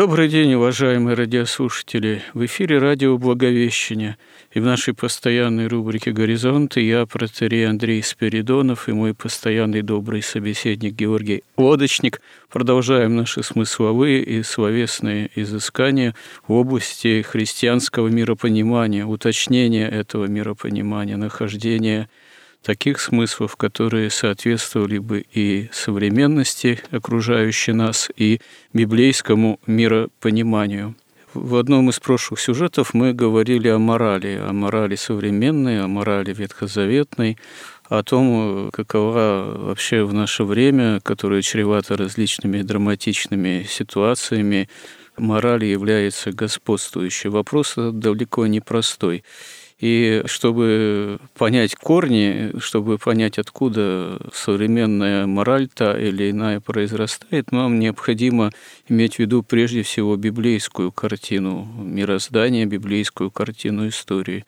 [0.00, 2.22] Добрый день, уважаемые радиослушатели.
[2.32, 4.16] В эфире радио «Благовещение».
[4.50, 10.94] И в нашей постоянной рубрике «Горизонты» я, протерей Андрей Спиридонов и мой постоянный добрый собеседник
[10.94, 16.14] Георгий Лодочник продолжаем наши смысловые и словесные изыскания
[16.48, 22.08] в области христианского миропонимания, уточнения этого миропонимания, нахождения
[22.62, 28.40] таких смыслов, которые соответствовали бы и современности окружающей нас, и
[28.72, 30.94] библейскому миропониманию.
[31.32, 37.38] В одном из прошлых сюжетов мы говорили о морали, о морали современной, о морали ветхозаветной,
[37.88, 44.68] о том, какова вообще в наше время, которое чревато различными драматичными ситуациями,
[45.16, 47.30] мораль является господствующей.
[47.30, 49.22] Вопрос далеко не простой.
[49.80, 58.50] И чтобы понять корни, чтобы понять, откуда современная мораль та или иная произрастает, нам необходимо
[58.88, 64.44] иметь в виду прежде всего библейскую картину мироздания, библейскую картину истории.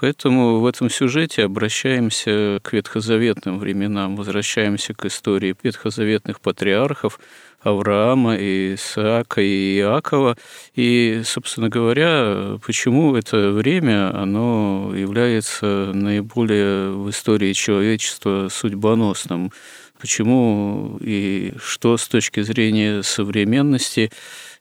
[0.00, 7.20] Поэтому в этом сюжете обращаемся к ветхозаветным временам, возвращаемся к истории ветхозаветных патриархов,
[7.60, 10.36] Авраама, и Исаака, и Иакова.
[10.74, 19.52] И, собственно говоря, почему это время, оно является наиболее в истории человечества судьбоносным.
[20.00, 24.10] Почему и что с точки зрения современности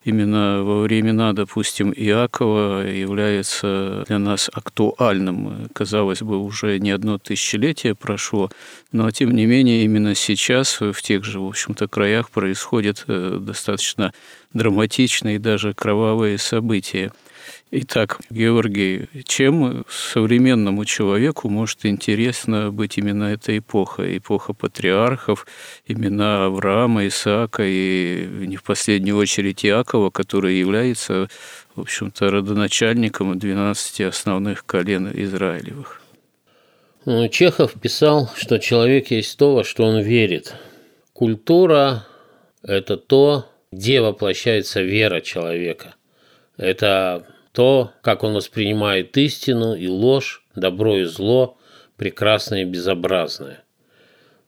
[0.04, 5.70] именно во времена, допустим, Иакова является для нас актуальным.
[5.74, 8.50] Казалось бы, уже не одно тысячелетие прошло,
[8.92, 14.14] но тем не менее именно сейчас в тех же, в общем-то, краях происходят э, достаточно
[14.54, 17.12] драматичные и даже кровавые события.
[17.72, 24.18] Итак, Георгий, чем современному человеку может интересно быть именно эта эпоха?
[24.18, 25.46] Эпоха патриархов,
[25.86, 31.28] имена Авраама, Исаака и не в последнюю очередь Иакова, который является,
[31.76, 36.02] в общем-то, родоначальником 12 основных колен Израилевых.
[37.06, 40.56] Ну, Чехов писал, что человек есть то, во что он верит.
[41.14, 42.08] Культура–
[42.64, 45.94] это то, где воплощается вера человека.
[46.58, 47.28] Это
[47.60, 51.58] то, как он воспринимает истину и ложь, добро и зло,
[51.98, 53.66] прекрасное и безобразное.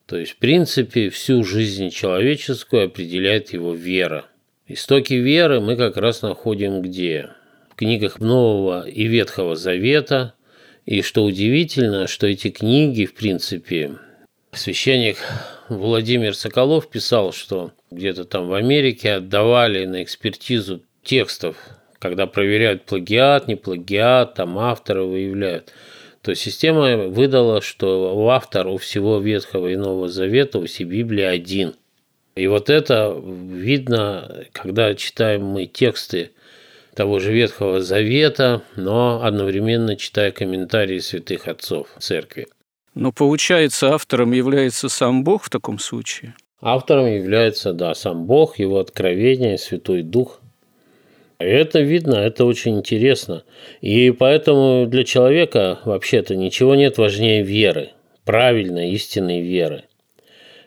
[0.06, 4.28] То есть, в принципе, всю жизнь человеческую определяет его вера.
[4.66, 7.32] Истоки веры мы как раз находим где?
[7.70, 10.34] В книгах Нового и Ветхого Завета.
[10.86, 13.98] И что удивительно, что эти книги, в принципе,
[14.54, 15.18] священник
[15.68, 21.58] Владимир Соколов писал, что где-то там в Америке отдавали на экспертизу текстов
[22.02, 25.72] когда проверяют плагиат, не плагиат, там автора выявляют,
[26.24, 31.24] то система выдала, что у автора у всего Ветхого и Нового Завета, у всей Библии
[31.24, 31.76] один.
[32.36, 36.32] И вот это видно, когда читаем мы тексты
[36.96, 42.48] того же Ветхого Завета, но одновременно читая комментарии святых отцов церкви.
[42.96, 46.34] Но получается, автором является сам Бог в таком случае?
[46.62, 50.41] Автором является, да, сам Бог, его откровение, Святой Дух.
[51.42, 53.44] Это видно, это очень интересно.
[53.82, 57.90] И поэтому для человека вообще-то ничего нет важнее веры,
[58.26, 59.84] правильной, истинной веры.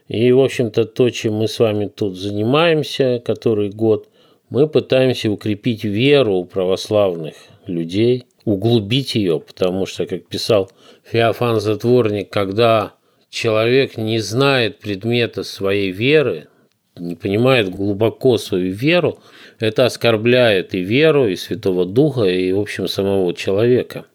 [0.08, 4.08] И, в общем-то, то, чем мы с вами тут занимаемся, который год,
[4.50, 7.34] мы пытаемся укрепить веру у православных
[7.66, 10.70] людей, углубить ее, потому что, как писал
[11.04, 12.94] Феофан Затворник, когда
[13.30, 16.48] человек не знает предмета своей веры,
[16.96, 19.18] не понимает глубоко свою веру,
[19.58, 24.06] это оскорбляет и веру, и Святого Духа, и, в общем, самого человека.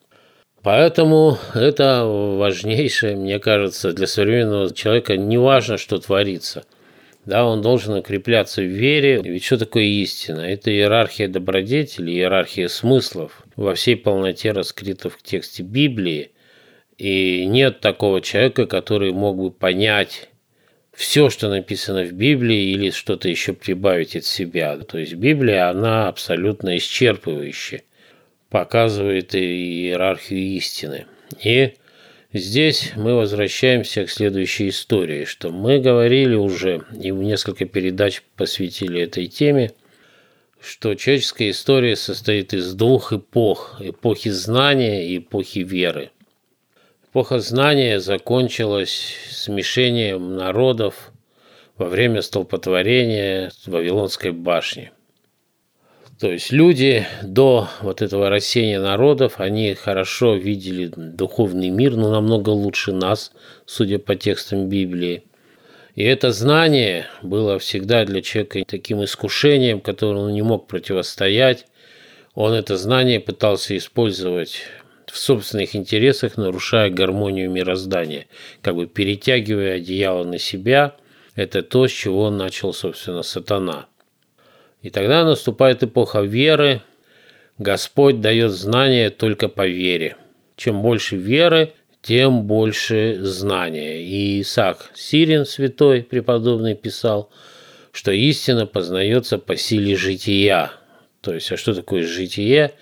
[0.61, 6.63] Поэтому это важнейшее, мне кажется, для современного человека не важно, что творится.
[7.25, 9.21] Да, он должен укрепляться в вере.
[9.23, 10.41] Ведь что такое истина?
[10.41, 16.31] Это иерархия добродетелей, иерархия смыслов во всей полноте раскрыта в тексте Библии.
[16.97, 20.28] И нет такого человека, который мог бы понять
[20.99, 24.75] все, что написано в Библии, или что-то еще прибавить от себя.
[24.79, 27.83] То есть Библия, она абсолютно исчерпывающая,
[28.49, 31.05] показывает иерархию истины.
[31.41, 31.75] И
[32.33, 39.27] здесь мы возвращаемся к следующей истории, что мы говорили уже, и несколько передач посвятили этой
[39.27, 39.71] теме,
[40.59, 46.11] что человеческая история состоит из двух эпох– эпохи знания и эпохи веры–
[47.11, 51.11] Эпоха знания закончилась смешением народов
[51.75, 54.91] во время столпотворения Вавилонской башни.
[56.19, 62.51] То есть люди до вот этого рассеяния народов, они хорошо видели духовный мир, но намного
[62.51, 63.31] лучше нас,
[63.65, 65.23] судя по текстам Библии.
[65.95, 71.65] И это знание было всегда для человека таким искушением, которому он не мог противостоять.
[72.35, 74.61] Он это знание пытался использовать
[75.11, 78.27] в собственных интересах, нарушая гармонию мироздания,
[78.61, 80.95] как бы перетягивая одеяло на себя.
[81.35, 83.87] Это то, с чего начал, собственно, сатана.
[84.81, 86.81] И тогда наступает эпоха веры.
[87.57, 90.15] Господь дает знания только по вере.
[90.55, 94.01] Чем больше веры, тем больше знания.
[94.01, 97.29] И Исаак Сирин, святой преподобный, писал,
[97.91, 100.71] что истина познается по силе жития.
[101.21, 102.73] То есть, а что такое житие?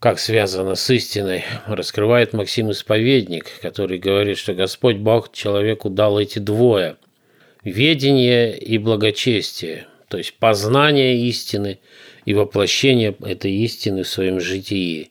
[0.00, 6.38] Как связано с истиной, раскрывает Максим Исповедник, который говорит, что Господь Бог человеку дал эти
[6.38, 6.96] двое–
[7.64, 11.80] ведение и благочестие, то есть познание истины
[12.24, 15.10] и воплощение этой истины в своем житии.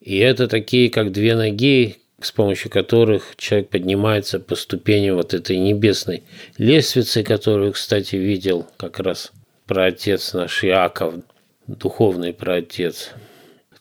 [0.00, 5.56] И это такие, как две ноги, с помощью которых человек поднимается по ступеням вот этой
[5.58, 6.24] небесной
[6.56, 9.30] лестницы, которую, кстати, видел как раз
[9.66, 11.14] про отец наш Иаков,
[11.68, 13.10] духовный праотец–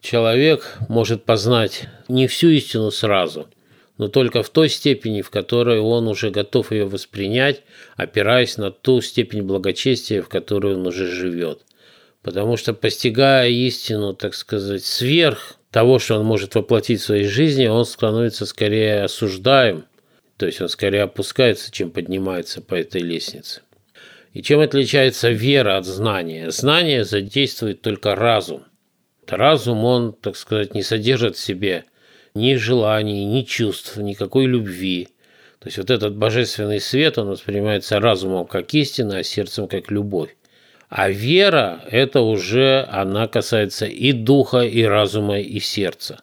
[0.08, 3.50] человек может познать не всю истину сразу,
[3.98, 7.64] но только в той степени, в которой он уже готов ее воспринять,
[7.98, 11.66] опираясь на ту степень благочестия, в которой он уже живет.
[12.22, 17.68] Потому что постигая истину, так сказать, сверх того, что он может воплотить в своей жизни,
[17.68, 19.84] он становится скорее осуждаем,
[20.38, 23.62] то есть он скорее опускается, чем поднимается по этой лестнице.
[24.32, 26.50] И чем отличается вера от знания?
[26.50, 28.64] Знание задействует только разум–
[29.32, 31.86] разум, он, так сказать, не содержит в себе
[32.34, 35.10] ни желаний, ни чувств, никакой любви.
[35.60, 40.36] То есть вот этот божественный свет, он воспринимается разумом как истина, а сердцем как любовь.
[40.90, 46.22] А вера– это уже, она касается и духа, и разума, и сердца.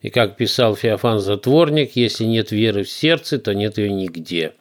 [0.00, 4.52] И как писал Феофан Затворник, если нет веры в сердце, то нет ее нигде.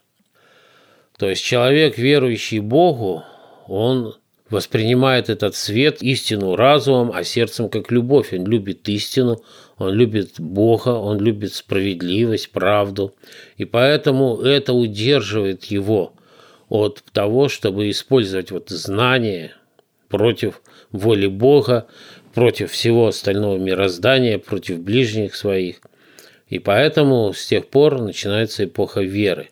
[1.17, 3.23] То есть человек, верующий Богу,
[3.67, 4.15] он
[4.49, 8.33] воспринимает этот свет, истину разумом, а сердцем как любовь.
[8.33, 9.41] Он любит истину,
[9.77, 13.13] он любит Бога, он любит справедливость, правду.
[13.57, 16.13] И поэтому это удерживает его
[16.67, 19.53] от того, чтобы использовать вот знание
[20.07, 20.61] против
[20.91, 21.87] воли Бога,
[22.33, 25.81] против всего остального мироздания, против ближних своих.
[26.47, 29.49] И поэтому с тех пор начинается эпоха веры.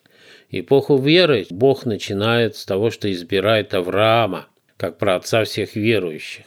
[0.50, 4.48] Эпоху веры Бог начинает с того, что избирает Авраама–
[4.78, 6.46] как про отца всех верующих.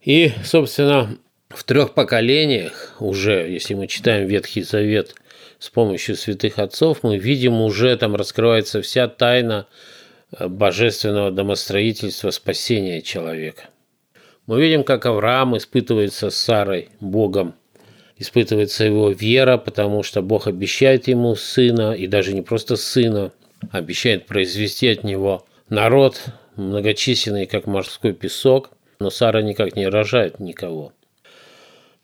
[0.00, 1.16] И, собственно,
[1.48, 5.14] в трех поколениях уже, если мы читаем Ветхий Завет
[5.58, 9.68] с помощью святых отцов, мы видим уже там раскрывается вся тайна
[10.36, 13.68] э, божественного домостроительства спасения человека.
[14.46, 17.54] Мы видим, как Авраам испытывается с Сарой, Богом,
[18.16, 23.30] испытывается его вера, потому что Бог обещает ему сына, и даже не просто сына,
[23.70, 26.20] обещает произвести от него народ,
[26.56, 30.92] многочисленный, как морской песок, но Сара никак не рожает никого.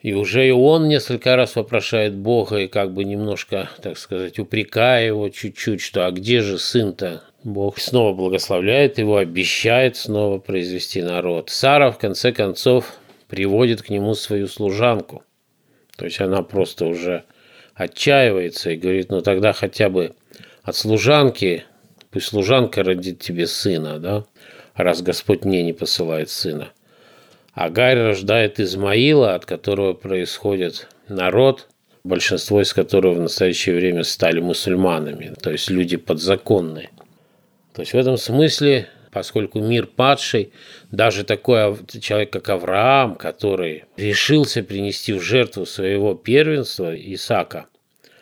[0.01, 5.07] И уже и он несколько раз вопрошает Бога и как бы немножко, так сказать, упрекая
[5.07, 7.25] его чуть-чуть, что а где же сын-то?
[7.43, 11.51] Бог снова благословляет его, обещает снова произвести народ.
[11.51, 12.95] Сара, в конце концов,
[13.27, 15.25] приводит к нему свою служанку.
[15.97, 17.25] То есть она просто уже
[17.75, 20.15] отчаивается и говорит, ну тогда хотя бы
[20.63, 21.65] от служанки,
[22.11, 24.25] пусть служанка родит тебе сына, да?
[24.85, 26.71] Раз Господь мне не посылает сына.
[27.53, 31.67] Агарь рождает Измаила, от которого происходит народ,
[32.05, 36.91] большинство из которых в настоящее время стали мусульманами, то есть люди подзаконные.
[37.75, 40.53] То есть в этом смысле, поскольку мир падший,
[40.91, 47.67] даже такой человек, как Авраам, который решился принести в жертву своего первенства, Исаака,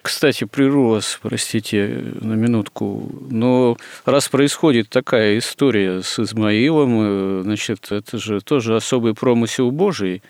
[0.06, 3.10] Кстати, вас, простите, на минутку.
[3.28, 10.22] Но раз происходит такая история с Измаилом, э, значит, это же тоже особый промысел Божий.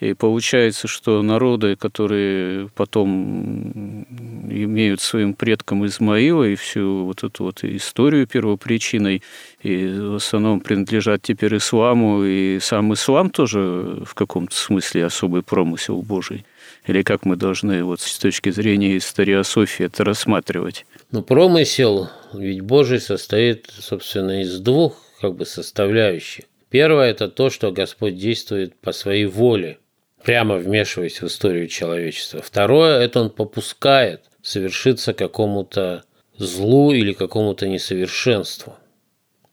[0.00, 4.04] И получается, что народы, которые потом
[4.50, 9.22] имеют своим предком Измаила и всю вот эту вот историю первопричиной,
[9.62, 16.02] и в основном принадлежат теперь исламу, и сам ислам тоже в каком-то смысле особый промысел
[16.02, 16.44] Божий.
[16.90, 20.86] Или как мы должны вот с точки зрения историософии это рассматривать?
[21.12, 26.46] Ну, промысел ведь Божий состоит, собственно, из двух как бы составляющих.
[26.68, 29.78] Первое– это то, что Господь действует по своей воле,
[30.24, 32.42] прямо вмешиваясь в историю человечества.
[32.42, 36.02] Второе– это он попускает совершиться какому-то
[36.38, 38.74] злу или какому-то несовершенству.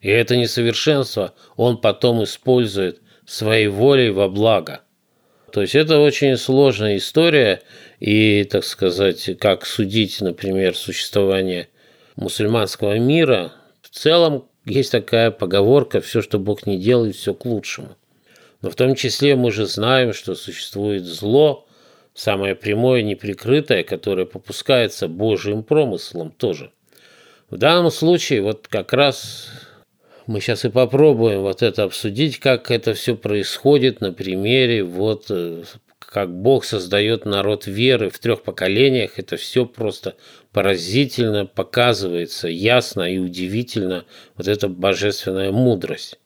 [0.02, 4.82] И это несовершенство он потом использует своей волей во благо.
[5.58, 7.64] То есть это очень сложная история,
[8.00, 11.68] и, так сказать, как судить, например, существование
[12.16, 17.98] мусульманского мира, в целом есть такая поговорка «все, что Бог не делает, все к лучшему».
[18.62, 21.66] Но в том числе мы же знаем, что существует зло,
[22.14, 26.70] самое прямое, неприкрытое, которое попускается Божьим промыслом тоже.
[27.50, 29.50] В данном случае вот как раз
[30.28, 35.64] мы сейчас и попробуем вот это обсудить, как это все происходит на примере вот э,
[36.00, 39.18] как Бог создает народ веры в трех поколениях.
[39.18, 40.16] Это все просто
[40.52, 44.06] поразительно показывается, ясно и удивительно
[44.36, 46.20] вот эта божественная мудрость.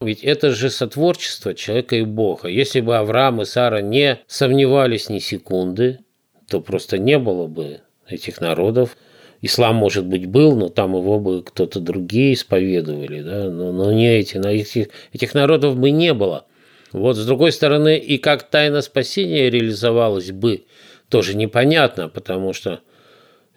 [0.00, 2.48] Ведь это же сотворчество человека и Бога.
[2.48, 6.00] Если бы Авраам и Сара не сомневались ни секунды,
[6.48, 8.96] то просто не было бы этих народов.
[9.42, 13.50] Ислам, может быть, был, но там его бы кто-то другие исповедовали, да?
[13.50, 14.38] но, но не эти.
[14.38, 16.46] На этих, этих народов бы не было.
[16.92, 20.64] Вот с другой стороны, и как тайна спасения реализовалась бы,
[21.08, 22.80] тоже непонятно, потому что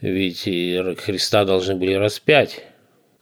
[0.01, 2.63] ведь Христа должны были распять.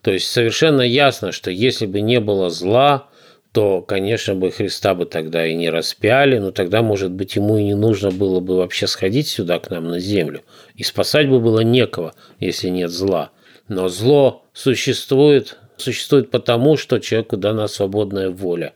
[0.02, 3.10] То есть совершенно ясно, что если бы не было зла,
[3.58, 7.64] то, конечно, бы Христа бы тогда и не распяли, но тогда, может быть, ему и
[7.64, 10.44] не нужно было бы вообще сходить сюда к нам на землю.
[10.76, 13.32] И спасать бы было некого, если нет зла.
[13.68, 18.76] Но зло существует, существует потому, что человеку дана свободная воля.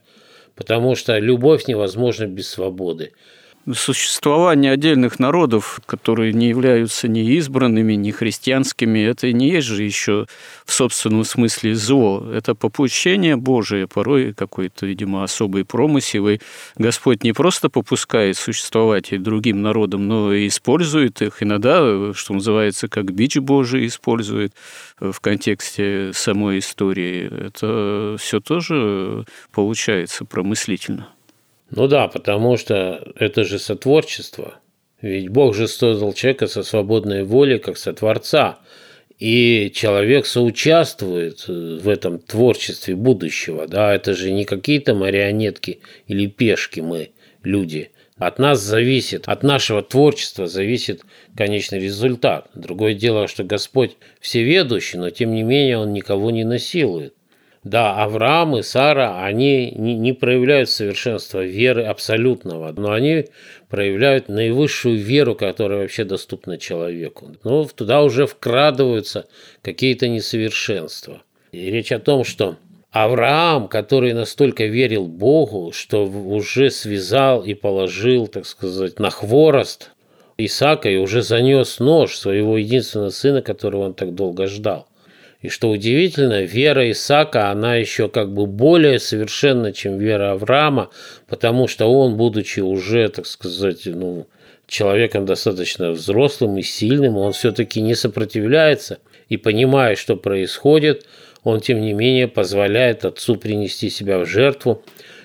[0.56, 3.12] Потому что любовь невозможна без свободы
[3.74, 10.26] существование отдельных народов, которые не являются ни избранными, ни христианскими, это не есть же еще
[10.66, 12.26] в собственном смысле зло.
[12.34, 16.28] Это попущение Божие, порой какой-то, видимо, особый промысел.
[16.30, 16.40] И
[16.78, 21.44] Господь не просто попускает существовать и другим народам, но и использует их.
[21.44, 24.54] Иногда, что называется, как бич Божий использует
[25.00, 27.32] в контексте самой истории.
[27.48, 31.08] Это все тоже получается промыслительно.
[31.72, 34.56] Ну да, потому что это же сотворчество.
[35.02, 38.60] Ведь Бог же создал человека со свободной волей, как сотворца.
[39.18, 43.68] И человек соучаствует в этом творчестве будущего.
[43.68, 47.12] Да, это же не какие-то марионетки или пешки мы,
[47.44, 47.92] люди.
[48.18, 51.04] От нас зависит, от нашего творчества зависит
[51.36, 52.50] конечный результат.
[52.54, 57.16] Другое дело, что Господь всеведущий, но тем не менее Он никого не насилует.
[57.64, 63.26] Да, Авраам и Сара, они не, не проявляют совершенства веры абсолютного, но они
[63.70, 67.36] проявляют наивысшую веру, которая вообще доступна человеку.
[67.44, 69.28] Но туда уже вкрадываются
[69.62, 71.22] какие-то несовершенства.
[71.52, 72.58] И речь о том, что
[72.90, 79.92] Авраам, который настолько верил Богу, что уже связал и положил, так сказать, на хворост
[80.38, 84.88] Исаака и уже занес нож своего единственного сына, которого он так долго ждал.
[85.42, 90.90] И что удивительно, вера Исаака, она еще как бы более совершенна, чем вера Авраама,
[91.28, 94.28] потому что он, будучи уже, так сказать, ну,
[94.68, 101.08] человеком достаточно взрослым и сильным, он все-таки не сопротивляется и понимая, что происходит,
[101.44, 104.84] он, тем не менее, позволяет отцу принести себя в жертву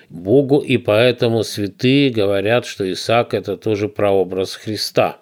[0.09, 5.17] Богу, и поэтому святые говорят, что Исаак– это тоже прообраз Христа.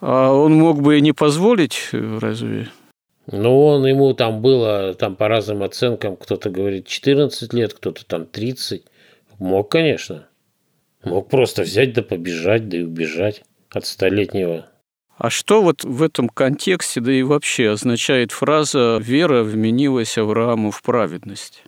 [0.00, 2.68] А он мог бы и не позволить, разве?
[3.30, 8.24] Ну, он ему там было, там по разным оценкам, кто-то говорит 14 лет, кто-то там
[8.24, 8.84] 30.
[9.38, 10.28] Мог, конечно.
[11.02, 14.66] Мог просто взять да побежать, да и убежать от столетнего.
[15.18, 20.82] А что вот в этом контексте, да и вообще означает фраза «вера вменилась Аврааму в
[20.82, 21.64] праведность»?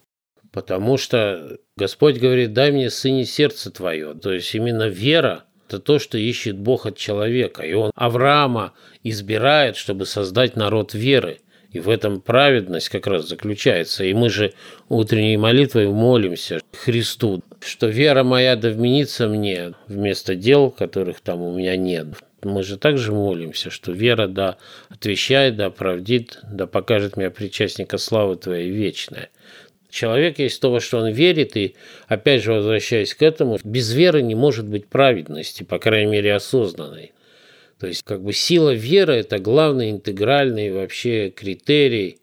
[0.53, 4.15] Потому что Господь говорит, дай мне сыне сердце твое.
[4.15, 7.63] То есть именно вера– это то, что ищет Бог от человека.
[7.63, 14.05] И он Авраама избирает, чтобы создать народ веры– и в этом праведность как раз заключается.
[14.05, 14.55] И мы же
[14.89, 21.57] утренней молитвой молимся Христу, что вера моя да вменится мне вместо дел, которых там у
[21.57, 22.07] меня нет.
[22.43, 24.59] Мы же также молимся, что вера да
[24.89, 29.29] отвещает, да оправдит, да покажет меня причастника славы Твоей вечной.
[29.91, 31.75] Человек есть то, во что он верит, и
[32.07, 37.13] опять же возвращаясь к этому, без веры не может быть праведности, по крайней мере осознанной.
[37.79, 42.19] То есть как бы сила веры– это главный интегральный вообще критерий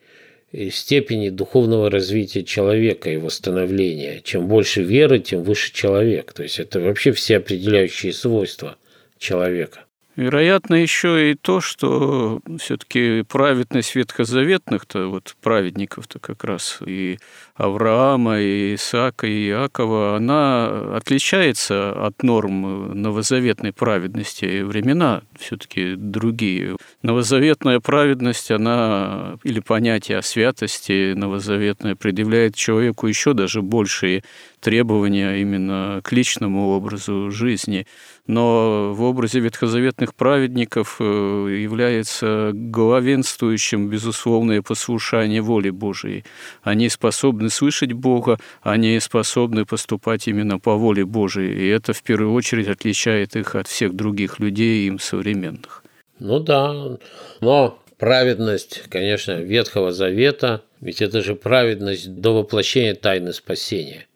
[0.71, 4.21] степени духовного развития человека и восстановления.
[4.23, 6.33] Чем больше веры, тем выше человек.
[6.33, 8.77] То есть это вообще все определяющие свойства
[9.17, 9.81] человека.
[10.15, 17.19] Вероятно, еще и то, что все-таки праведность ветхозаветных-то, вот праведников-то как раз, и
[17.55, 24.61] Авраама, и Исаака, и Иакова, она отличается от норм новозаветной праведности.
[24.61, 26.75] Времена все-таки другие.
[27.01, 34.23] Новозаветная праведность, она, или понятие о святости новозаветное, предъявляет человеку еще даже большие
[34.59, 37.85] требования именно к личному образу жизни.
[38.27, 46.25] Но в образе ветхозаветных праведников э, является главенствующим безусловное послушание воли Божией.
[46.63, 51.53] Они способны слышать Бога, они способны поступать именно по воле Божией.
[51.53, 55.83] И это в первую очередь отличает их от всех других людей им современных.
[56.19, 56.97] Ну да,
[57.41, 64.07] но праведность, конечно, Ветхого Завета, ведь это же праведность до воплощения тайны спасения–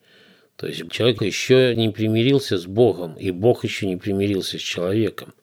[0.60, 5.34] то есть человек еще не примирился с Богом, и Бог еще не примирился с человеком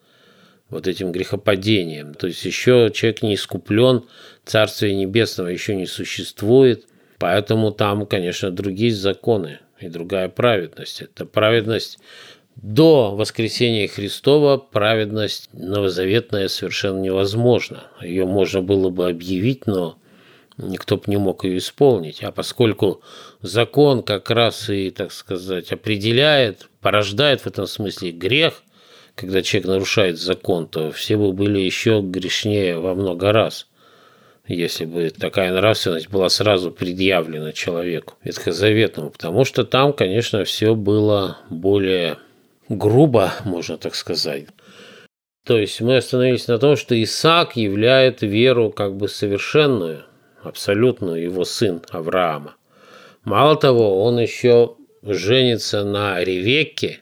[0.69, 2.13] вот этим грехопадением.
[2.13, 4.05] То есть еще человек не искуплен,
[4.45, 6.85] Царствие Небесного еще не существует,
[7.19, 11.03] поэтому там, конечно, другие законы и другая праведность.
[11.03, 11.99] Это праведность
[12.57, 17.85] до воскресения Христова, праведность новозаветная совершенно невозможна.
[18.01, 19.99] Ее можно было бы объявить, но
[20.57, 22.23] никто бы не мог ее исполнить.
[22.23, 23.03] А поскольку
[23.43, 28.63] закон как раз и, так сказать, определяет, порождает в этом смысле грех,
[29.15, 33.67] когда человек нарушает закон, то все бы были еще грешнее во много раз,
[34.49, 41.39] если бы такая нравственность была сразу предъявлена человеку ветхозаветному, потому что там, конечно, все было
[41.51, 42.19] более
[42.69, 44.47] грубо, можно так сказать.
[45.45, 50.05] То есть мы остановились на том, что Исаак являет веру как бы совершенную–
[50.47, 52.57] абсолютно его сын Авраама.
[53.25, 57.01] Мало того, он еще женится на Ревекке,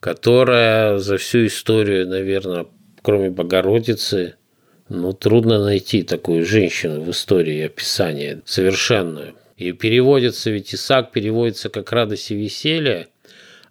[0.00, 2.66] которая за всю историю, наверное,
[3.02, 4.34] кроме Богородицы,
[4.88, 9.34] ну, трудно найти такую женщину в истории описания совершенную.
[9.56, 13.08] И переводится, ведь Исаак переводится как радость и веселье,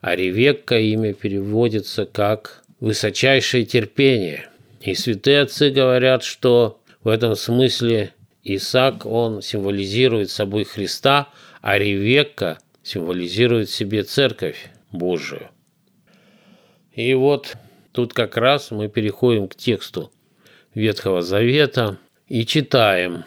[0.02, 4.48] а Ревекка имя переводится как высочайшее терпение.
[4.82, 11.30] И святые отцы говорят, что в этом смысле Исаак, он символизирует собой Христа,
[11.62, 15.50] а Ревекка символизирует себе Церковь Божию.
[16.94, 17.56] И вот
[17.92, 20.12] тут как раз мы переходим к тексту
[20.78, 23.24] Ветхого Завета и читаем.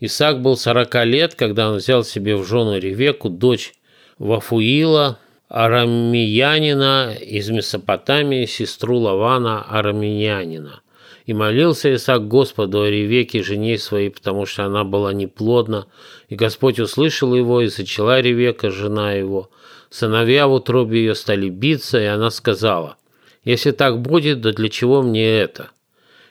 [0.00, 3.74] Исаак был 40 лет, когда он взял себе в жену Ревеку, дочь
[4.18, 10.80] Вафуила, арамиянина из Месопотамии, сестру Лавана, арамиянина.
[11.24, 15.86] И молился Исаак Господу о Ревеке, жене своей, потому что она была неплодна.
[16.28, 19.50] И Господь услышал его, и зачала Ревека, жена его.
[19.88, 22.96] Сыновья в утробе ее стали биться, и она сказала,
[23.44, 25.70] «Если так будет, то для чего мне это?»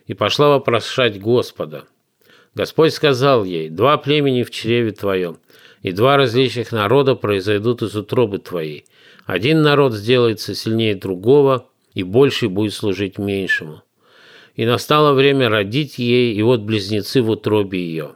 [0.08, 1.86] И пошла вопрошать Господа.
[2.56, 5.38] Господь сказал ей, «Два племени в чреве твоем,
[5.84, 8.86] и два различных народа произойдут из утробы твоей.
[9.26, 13.84] Один народ сделается сильнее другого, и больший будет служить меньшему.
[14.56, 18.16] И настало время родить ей, и вот близнецы в утробе ее.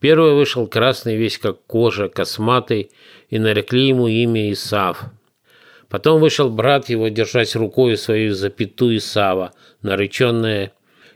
[0.00, 2.90] Первый вышел красный весь как кожа, косматый,
[3.30, 5.04] и нарекли ему имя Исав.
[5.88, 10.72] Потом вышел брат его, держась рукой свою за пету Исава, нареченное,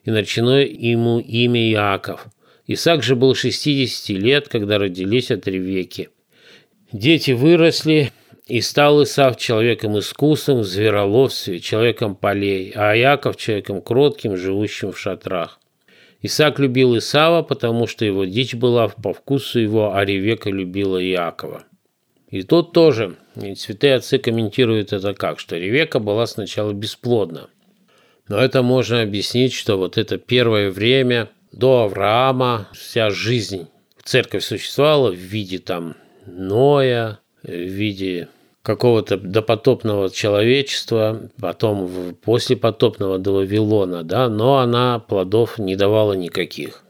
[0.07, 2.27] и наречено ему имя Иаков.
[2.66, 6.09] Исаак же был 60 лет, когда родились от Ревеки.
[6.92, 8.12] Дети выросли,
[8.47, 14.99] и стал Исав человеком искусным в звероловстве, человеком полей, а Яков человеком кротким, живущим в
[14.99, 15.59] шатрах.
[16.23, 21.64] Исаак любил Исава, потому что его дичь была по вкусу его, а Ревека любила Иакова.
[22.31, 23.16] И тут тоже
[23.57, 27.49] святые отцы комментируют это как, что Ревека была сначала бесплодна.
[28.29, 33.69] Но это можно объяснить, что вот это первое время до Авраама вся жизнь
[34.03, 35.95] церковь существовала в виде там
[36.27, 38.29] Ноя, в виде
[38.62, 46.83] какого-то допотопного человечества, потом после потопного до Вавилона, да, но она плодов не давала никаких.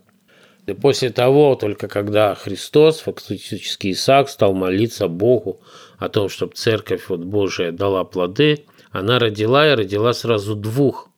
[0.66, 5.61] И после того, только когда Христос, фактически Исаак, стал молиться Богу
[5.99, 11.11] о том, чтобы церковь вот Божия дала плоды, она родила и родила сразу двух.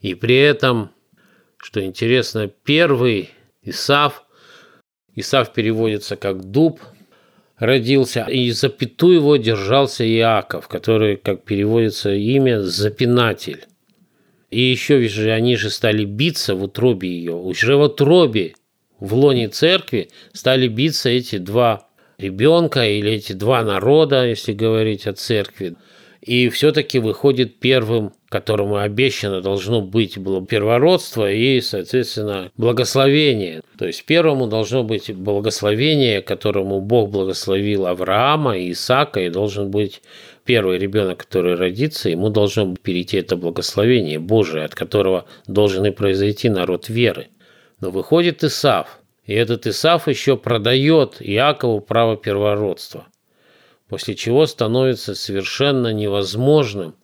[0.00, 0.90] И при этом,
[1.56, 3.30] что интересно, первый
[3.62, 4.24] Исав,
[5.14, 6.80] Исав переводится как дуб,
[7.58, 13.64] родился, и запяту его держался Иаков, который, как переводится имя, запинатель.
[14.50, 17.34] И еще же они же стали биться в утробе ее.
[17.34, 18.54] Уже в утробе,
[18.98, 25.12] в лоне церкви, стали биться эти два ребенка или эти два народа, если говорить о
[25.12, 25.76] церкви.
[26.28, 33.62] И все-таки выходит первым, которому обещано должно быть было первородство и, соответственно, благословение.
[33.78, 40.02] То есть первому должно быть благословение, которому Бог благословил Авраама и Исаака, и должен быть
[40.44, 46.50] первый ребенок, который родится, ему должно перейти это благословение Божие, от которого должен и произойти
[46.50, 47.28] народ веры.
[47.80, 53.06] Но выходит Исав, и этот Исав еще продает Иакову право первородства,
[53.88, 56.94] после чего становится совершенно невозможным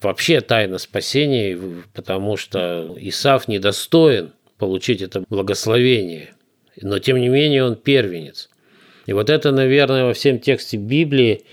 [0.00, 1.58] вообще тайна спасения,
[1.94, 6.34] потому что Исав недостоин получить это благословение,
[6.80, 8.48] но тем не менее он первенец.
[9.06, 11.44] И вот это, наверное, во всем тексте Библии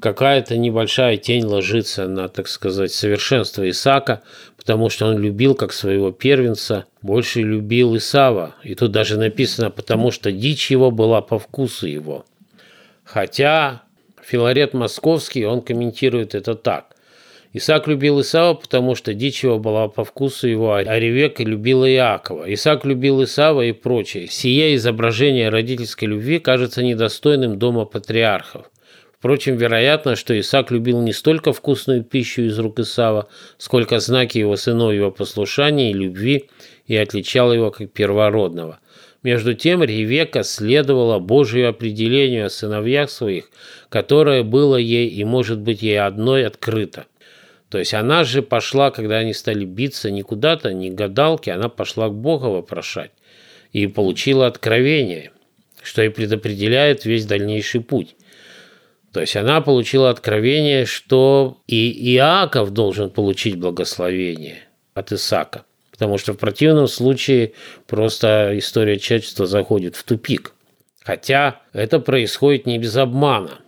[0.00, 4.22] какая-то небольшая тень ложится на, так сказать, совершенство Исаака,
[4.56, 8.54] потому что он любил как своего первенца, больше любил Исава.
[8.62, 12.24] И тут даже написано, потому что дичь его была по вкусу его.
[13.02, 13.82] Хотя
[14.30, 16.94] Филарет Московский, он комментирует это так.
[17.52, 22.52] Исаак любил Исава, потому что дичь его была по вкусу его, а Ревека любила Иакова.
[22.54, 24.28] Исаак любил Исава и прочее.
[24.28, 28.70] Сие изображение родительской любви кажется недостойным дома патриархов.
[29.18, 34.54] Впрочем, вероятно, что Исаак любил не столько вкусную пищу из рук Исава, сколько знаки его
[34.54, 36.48] сыновьего послушания и любви
[36.86, 38.78] и отличал его как первородного.
[39.22, 43.50] Между тем Ревека следовала Божию определению о сыновьях своих,
[43.90, 47.06] которое было ей и может быть ей одной открыто.
[47.68, 51.68] То есть она же пошла, когда они стали биться не куда-то, не к гадалке, она
[51.68, 53.12] пошла к Богу вопрошать
[53.72, 55.32] и получила откровение,
[55.82, 58.16] что и предопределяет весь дальнейший путь.
[59.12, 65.64] То есть она получила откровение, что и Иаков должен получить благословение от Исаака.
[66.00, 67.52] Потому что в противном случае
[67.86, 70.54] просто история человечества заходит в тупик.
[71.02, 73.58] Хотя это происходит не без обмана.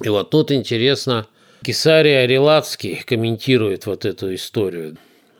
[0.00, 1.26] И вот тут интересно,
[1.64, 4.98] Кесарий Арелацкий комментирует вот эту историю.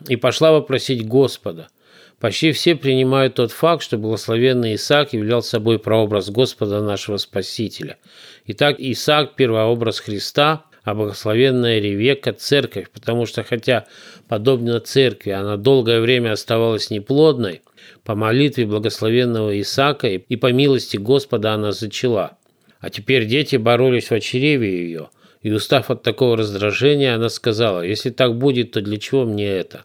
[0.09, 1.69] «И пошла вопросить Господа–
[2.19, 7.97] Почти все принимают тот факт, что благословенный Исаак являл собой прообраз Господа нашего Спасителя.
[8.45, 13.87] Итак, Исаак– первообраз Христа, а благословенная Ревека– церковь, потому что хотя,
[14.27, 17.63] подобно церкви, она долгое время оставалась неплодной,
[18.03, 22.39] по молитве благословенного Исаака и по милости Господа она зачала.
[22.81, 25.11] А теперь дети боролись в очереве ее,
[25.43, 29.85] и устав от такого раздражения, она сказала, «Если так будет, то для чего мне это?»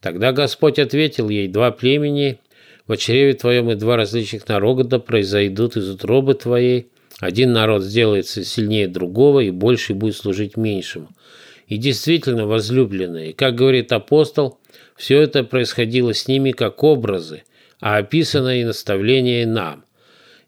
[0.00, 2.38] Тогда Господь ответил ей, «Два племени
[2.86, 6.86] в чреве твоем и два различных народа произойдут из утробы твоей.
[7.20, 11.08] Один народ сделается сильнее другого и больше будет служить меньшему».
[11.68, 14.58] И действительно, возлюбленные, как говорит апостол,
[14.96, 17.44] все это происходило с ними как образы,
[17.80, 19.84] а описано и наставление нам.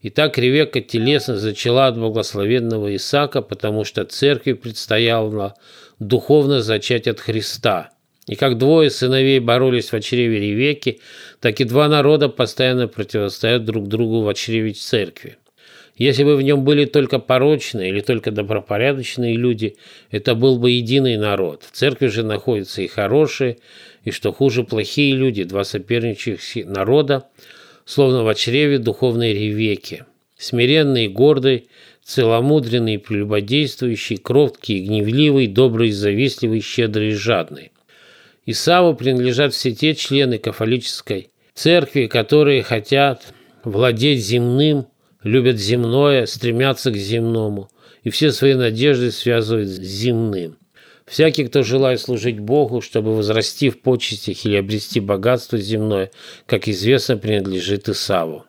[0.03, 5.55] Итак, Ревека телесно зачала от благословенного Исаака, потому что церкви предстояло
[6.01, 7.91] духовно зачать от Христа–
[8.27, 11.01] и как двое сыновей боролись в чреве Ревеки,
[11.41, 15.39] так и два народа постоянно противостоят друг другу в чреве церкви.
[15.97, 19.77] Если бы в нем были только порочные или только добропорядочные люди,
[20.11, 21.65] это был бы единый народ.
[21.65, 23.59] В церкви же находятся и хорошие,
[24.05, 27.27] и, что хуже, плохие люди, два соперничающих народа,
[27.85, 30.05] словно в чреве духовной ревеки.
[30.37, 31.69] Смиренный и гордый,
[32.03, 37.71] целомудренный и прелюбодействующий, кроткий и гневливый, добрый и завистливый, щедрый и жадный.
[38.45, 44.87] Исаву принадлежат все те члены кафолической церкви, которые хотят владеть земным,
[45.23, 47.69] любят земное, стремятся к земному
[48.03, 50.57] и все свои надежды связывают с земным.
[51.07, 56.11] Всякий, кто желает служить Богу, чтобы возрасти в почестях или обрести богатство земное,
[56.47, 58.45] как известно, принадлежит Исаву.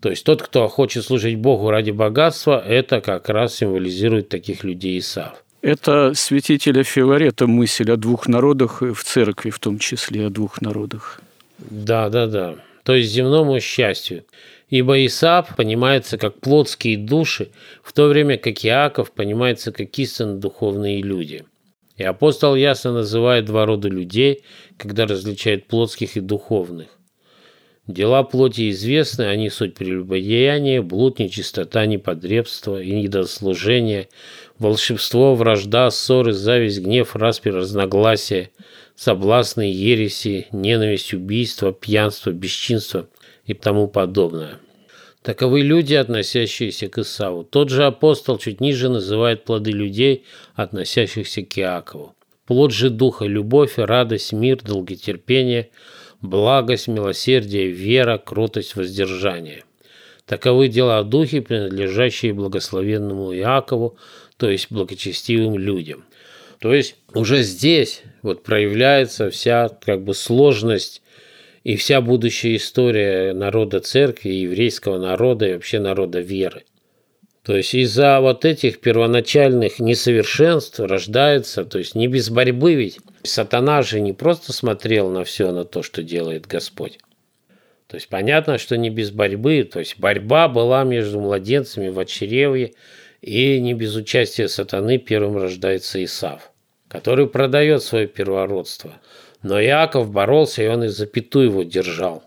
[0.00, 4.98] То есть тот, кто хочет служить Богу ради богатства, это как раз символизирует таких людей
[4.98, 5.44] Исав.
[5.62, 11.20] Это святителя Филарета мысль о двух народах, в церкви в том числе о двух народах.
[11.58, 12.54] Да, да, да.
[12.84, 14.24] То есть земному счастью.
[14.70, 17.50] Ибо Исаав понимается как плотские души,
[17.82, 21.44] в то время как Иаков понимается как истинно духовные люди.
[21.96, 24.44] И апостол ясно называет два рода людей,
[24.78, 26.86] когда различает плотских и духовных.
[27.88, 34.08] Дела плоти известны, они суть прелюбодеяния, блуд, нечистота, неподребство и недослужение,
[34.58, 38.50] волшебство, вражда, ссоры, зависть, гнев, распри, разногласия,
[38.94, 43.08] соблазны, ереси, ненависть, убийство, пьянство, бесчинство
[43.50, 44.58] и тому подобное.
[45.22, 47.44] Таковы люди, относящиеся к Исаву.
[47.44, 52.14] Тот же апостол чуть ниже называет плоды людей, относящихся к Иакову.
[52.46, 55.70] Плод же духа– любовь, радость, мир, долготерпение–
[56.22, 59.64] благость, милосердие, вера, кротость, воздержание.
[60.26, 63.96] Таковы дела о духе, принадлежащие благословенному Иакову,
[64.36, 66.04] то есть благочестивым людям.
[66.60, 71.02] То есть уже здесь вот проявляется вся как бы сложность
[71.64, 76.64] и вся будущая история народа церкви, еврейского народа и вообще народа веры.
[77.42, 82.98] То есть из-за вот этих первоначальных несовершенств рождается, то есть не без борьбы ведь.
[83.22, 86.98] Сатана же не просто смотрел на все, на то, что делает Господь.
[87.86, 92.72] То есть понятно, что не без борьбы, то есть борьба была между младенцами в очеревье,
[93.20, 96.52] и не без участия сатаны первым рождается Исав,
[96.88, 98.94] который продает свое первородство.
[99.42, 102.22] Но Иаков боролся, и он и запятую его держал.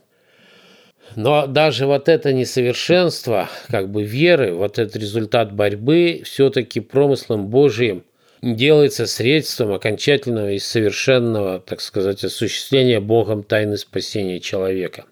[1.15, 8.04] Но даже вот это несовершенство как бы веры, вот этот результат борьбы все-таки промыслом Божиим
[8.41, 15.06] делается средством окончательного и совершенного, так сказать, осуществления Богом тайны спасения человека.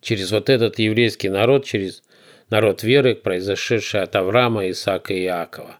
[0.00, 2.02] Через вот этот еврейский народ, через
[2.48, 5.76] народ веры, произошедший от Авраама, Исаака и Иакова.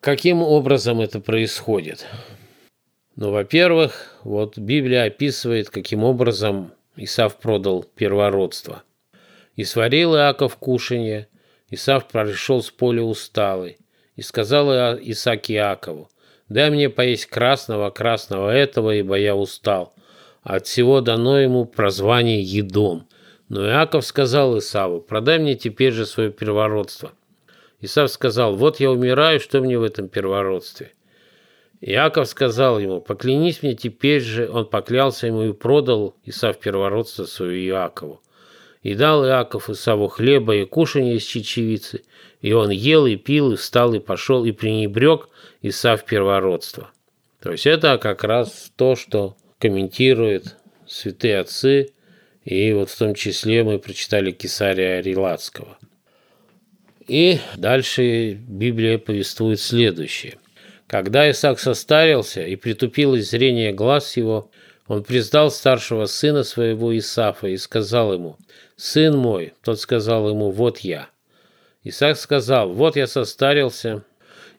[0.00, 2.06] Каким образом это происходит?
[3.14, 8.84] Ну, во-первых, вот Библия описывает, каким образом Исав продал первородство.
[9.54, 11.28] И сварил Иаков кушанье,
[11.68, 13.76] Исав пришел с поля усталый,
[14.16, 16.08] и сказал Исаак Иакову,
[16.48, 19.94] «Дай мне поесть красного, красного этого, ибо я устал».
[20.42, 23.08] От всего дано ему прозвание «едом».
[23.48, 27.12] Но Иаков сказал Исаву, «Продай мне теперь же свое первородство».
[27.80, 30.92] Исав сказал, «Вот я умираю, что мне в этом первородстве?»
[31.84, 34.48] Иаков сказал ему, «Поклянись мне теперь же».
[34.48, 38.22] Он поклялся ему и продал Исав первородство свое Иакову.
[38.84, 42.02] И дал Иаков Исаву хлеба и кушанье из чечевицы,
[42.40, 45.28] и он ел и пил, и встал, и пошел, и пренебрег
[45.60, 46.90] Исав первородство.
[47.40, 51.90] То есть это как раз то, что комментируют святые отцы,
[52.44, 55.78] и вот в том числе мы прочитали Кесария Релацкого.
[57.08, 60.38] И дальше Библия повествует следующее.
[60.92, 64.50] Когда Исаак состарился и притупилось зрение глаз его,
[64.86, 68.36] он признал старшего сына своего Исафа и сказал ему,
[68.76, 71.08] «Сын мой», тот сказал ему, «Вот я».
[71.82, 74.04] Исаак сказал, «Вот я состарился,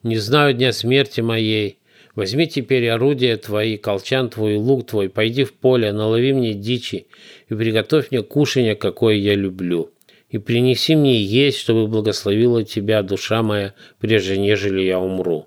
[0.01, 1.77] не знаю дня смерти моей.
[2.15, 7.05] Возьми теперь орудия твои, колчан твой, лук твой, пойди в поле, налови мне дичи
[7.47, 9.91] и приготовь мне кушанье, какое я люблю.
[10.29, 15.45] И принеси мне есть, чтобы благословила тебя душа моя, прежде нежели я умру».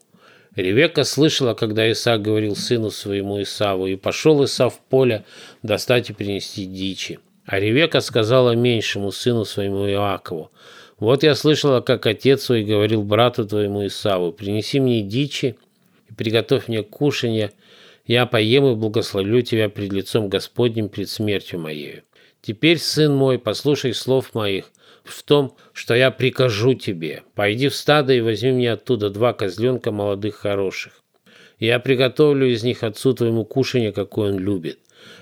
[0.57, 5.25] Ревека слышала, когда Исаак говорил сыну своему Исаву, и пошел Исав в поле
[5.62, 7.21] достать и принести дичи.
[7.45, 10.51] А Ревека сказала меньшему сыну своему Иакову,
[10.99, 15.57] «Вот я слышала, как отец свой говорил брату твоему Исаву, принеси мне дичи
[16.09, 17.53] и приготовь мне кушанье,
[18.07, 22.03] я поем и благословлю тебя пред лицом Господним, пред смертью моею.
[22.40, 24.71] Теперь, сын мой, послушай слов моих,
[25.05, 27.23] в том, что я прикажу тебе.
[27.35, 31.05] Пойди в стадо и возьми мне оттуда два козленка молодых хороших.
[31.59, 34.79] Я приготовлю из них отцу твоему кушанье, какое он любит.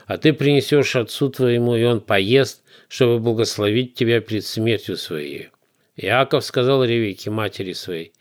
[0.06, 5.48] А ты принесешь отцу твоему, и он поест, чтобы благословить тебя перед смертью своей.
[5.96, 8.12] Иаков сказал Ревеке, матери своей,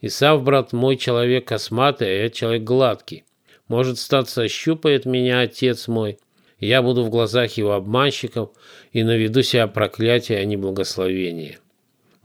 [0.00, 3.24] «Исав, брат мой, человек косматый, а я человек гладкий.
[3.68, 6.18] Может, статься, щупает меня отец мой,
[6.58, 8.50] я буду в глазах его обманщиков
[8.90, 11.60] и наведу себя проклятие, а не благословение.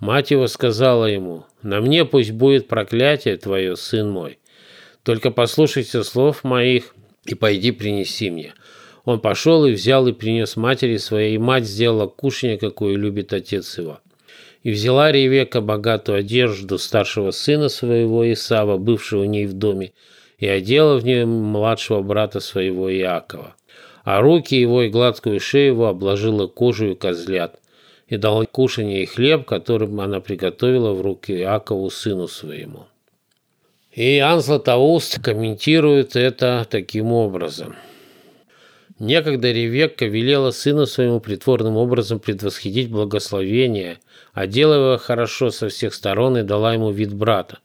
[0.02, 4.40] Мать его сказала ему, «На мне пусть будет проклятие твое, сын мой.
[5.04, 8.54] Только послушайся слов моих и пойди принеси мне».
[9.06, 13.78] Он пошел и взял и принес матери своей, и мать сделала кушанье, какое любит отец
[13.78, 14.00] его.
[14.64, 19.94] И взяла Ревека богатую одежду старшего сына своего Исава, бывшего у ней в доме,
[20.38, 23.56] и одела в нее младшего брата своего Иакова
[24.04, 27.60] а руки его и гладкую шею его обложила кожей козлят,
[28.12, 32.88] и дала кушанье и хлеб, которым она приготовила в руки Иакову, сыну своему.
[33.94, 37.74] И Иоанн Златоуст комментирует это таким образом.
[39.00, 44.00] Некогда Ревекка велела сыну своему притворным образом предвосхитить благословение,
[44.34, 47.60] а делая хорошо со всех сторон и дала ему вид брата.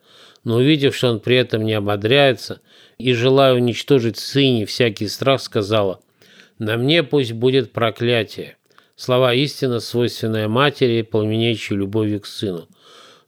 [0.45, 2.61] Но увидев, что он при этом не ободряется,
[2.99, 5.99] и желая уничтожить сыне всякий страх, сказала,
[6.61, 8.57] на мне пусть будет проклятие.
[8.97, 12.67] Слова истина, свойственная матери, пламенеющей любовью к сыну.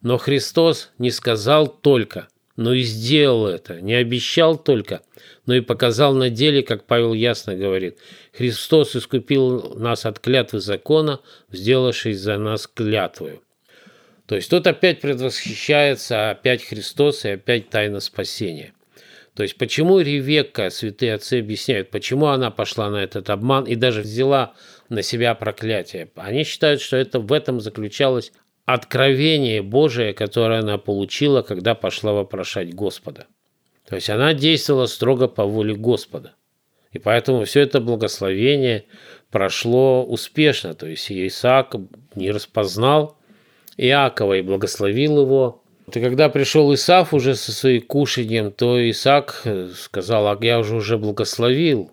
[0.01, 5.03] Но Христос не сказал только, но и сделал это, не обещал только,
[5.45, 7.99] но и показал на деле, как Павел ясно говорит.
[8.33, 11.21] Христос искупил нас от клятвы закона,
[11.53, 13.43] сделавшись за нас клятвою.
[14.27, 18.73] То есть тут опять предвосхищается опять Христос и опять тайна спасения.
[19.35, 24.01] То есть почему Ревекка, святые отцы объясняют, почему она пошла на этот обман и даже
[24.01, 24.55] взяла
[24.89, 26.11] на себя проклятие.
[26.17, 28.33] Они считают, что это в этом заключалось
[28.65, 33.27] откровение Божие, которое она получила, когда пошла вопрошать Господа.
[33.89, 36.35] То есть она действовала строго по воле Господа.
[36.93, 38.85] И поэтому все это благословение
[39.31, 40.75] прошло успешно.
[40.75, 41.77] То есть Исаак
[42.15, 43.19] не распознал
[43.77, 45.63] Иакова и благословил его.
[45.95, 50.99] И когда пришел Исаф уже со своим кушанием, то Исаак сказал, а я уже уже
[50.99, 51.91] благословил,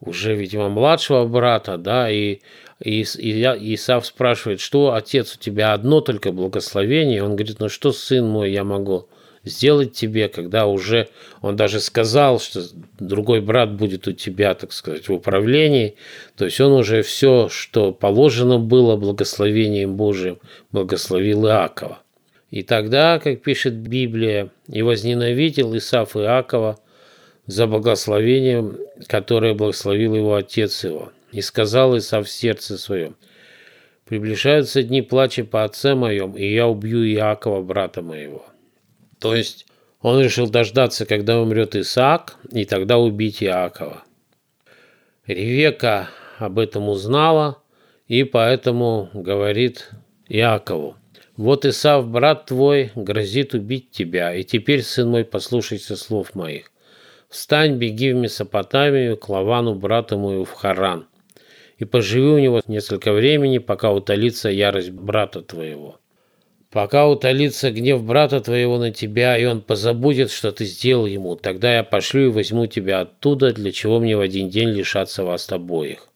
[0.00, 2.40] уже, видимо, младшего брата, да, и,
[2.82, 7.22] и, и Исаф спрашивает, что, отец, у тебя одно только благословение?
[7.22, 9.08] Он говорит, ну что, сын мой, я могу
[9.44, 11.08] сделать тебе, когда уже
[11.42, 12.62] он даже сказал, что
[12.98, 15.96] другой брат будет у тебя, так сказать, в управлении.
[16.36, 20.38] То есть он уже все, что положено было благословением Божиим,
[20.72, 21.98] благословил Иакова.
[22.50, 26.78] И тогда, как пишет Библия, и возненавидел Исаф Иакова
[27.46, 31.12] за благословением, которое благословил его отец его.
[31.32, 33.16] И сказал Исаф в сердце своем,
[34.04, 38.44] «Приближаются дни плача по отце моем, и я убью Иакова, брата моего».
[39.18, 39.66] То есть
[40.00, 44.04] он решил дождаться, когда умрет Исаак, и тогда убить Иакова.
[45.26, 47.62] Ревека об этом узнала,
[48.06, 49.90] и поэтому говорит
[50.28, 50.96] Иакову,
[51.36, 56.70] «Вот Исав, брат твой, грозит убить тебя, и теперь, сын мой, послушайся слов моих.
[57.34, 61.08] Встань, беги в Месопотамию, к Лавану, брату мою, в Харан,
[61.78, 65.98] и поживи у него несколько времени, пока утолится ярость брата твоего.
[66.70, 71.74] Пока утолится гнев брата твоего на тебя, и он позабудет, что ты сделал ему, тогда
[71.74, 76.06] я пошлю и возьму тебя оттуда, для чего мне в один день лишаться вас обоих».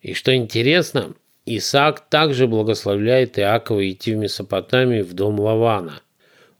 [0.00, 6.02] И что интересно, Исаак также благословляет Иакова идти в Месопотамию в дом Лавана,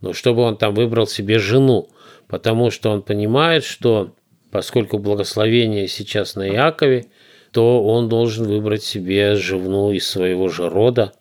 [0.01, 1.89] но чтобы он там выбрал себе жену–
[2.33, 4.15] потому что он понимает, что
[4.51, 7.05] поскольку благословение сейчас на Иакове,
[7.51, 11.13] то он должен выбрать себе жену из своего же рода,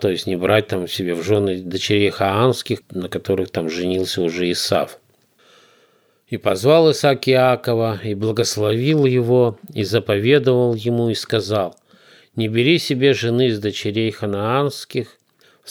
[0.00, 4.50] то есть не брать там себе в жены дочерей хаанских, на которых там женился уже
[4.50, 4.98] Исав.
[6.26, 11.76] И позвал Исаак Иакова, и благословил его, и заповедовал ему, и сказал,
[12.34, 15.16] «Не бери себе жены из дочерей ханаанских,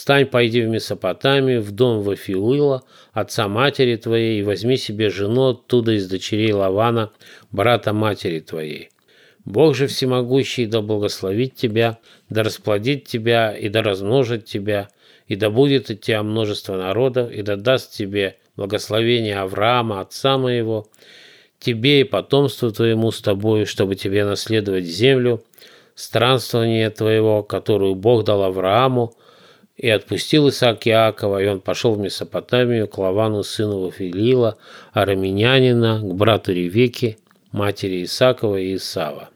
[0.00, 5.92] Встань, пойди в Месопотамию, в дом Вафиуила, отца матери твоей, и возьми себе жену оттуда
[5.92, 7.10] из дочерей Лавана,
[7.52, 8.88] брата матери твоей.
[9.44, 11.98] Бог же всемогущий да благословит тебя,
[12.30, 14.88] да расплодит тебя и да размножит тебя,
[15.26, 20.88] и да будет от тебя множество народов, и да даст тебе благословение Авраама, отца моего,
[21.58, 25.44] тебе и потомству твоему с тобою, чтобы тебе наследовать землю,
[25.94, 29.14] странствование твоего, которую Бог дал Аврааму,
[29.80, 34.58] и отпустил Исаак Иакова, и он пошел в Месопотамию к Лавану, сыну Вафилила,
[34.92, 37.16] араминянина, к брату Ревеке,
[37.50, 39.30] матери Исакова и Исава.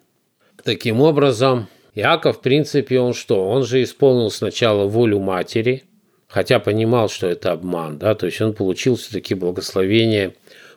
[0.62, 3.48] Таким образом, Иаков, в принципе, он что?
[3.48, 5.84] Он же исполнил сначала волю матери,
[6.28, 10.34] хотя понимал, что это обман, да, то есть он получил все-таки благословение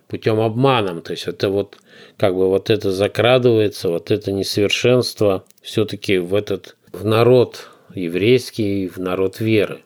[0.07, 1.77] путем обманом, то есть это вот
[2.15, 8.97] как бы вот это закрадывается, вот это несовершенство все-таки в этот в народ еврейский, в
[8.97, 9.81] народ веры.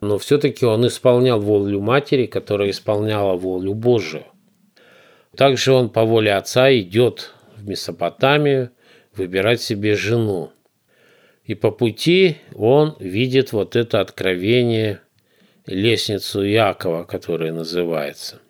[0.00, 4.24] Но все-таки он исполнял волю матери, которая исполняла волю Божию.
[5.36, 8.70] Также он по воле отца идет в Месопотамию
[9.14, 10.52] выбирать себе жену.
[11.44, 15.00] И по пути он видит вот это откровение,
[15.66, 18.40] лестницу Иакова, которая называется.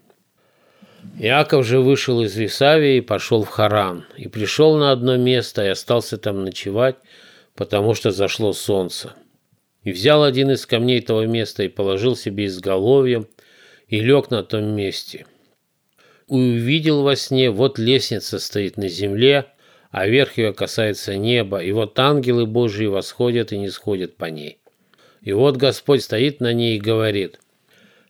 [1.19, 5.69] Иаков же вышел из Висавии и пошел в Харан, и пришел на одно место и
[5.69, 6.97] остался там ночевать,
[7.57, 9.15] потому что зашло солнце.
[9.83, 13.27] И взял один из камней того места и положил себе изголовьем,
[13.89, 15.27] и лег на том месте.
[16.29, 19.47] И увидел во сне, вот лестница стоит на земле,
[19.91, 24.59] а верх ее касается неба, и вот ангелы Божьи восходят и не сходят по ней.
[25.23, 27.41] И вот Господь стоит на ней и говорит,